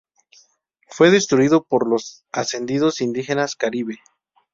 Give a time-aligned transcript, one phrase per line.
[0.87, 3.99] Fue destruido por los asediados indígenas Caribe.